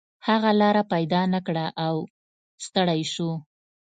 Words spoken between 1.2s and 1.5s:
نه